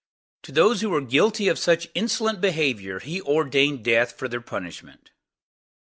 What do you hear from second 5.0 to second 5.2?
2.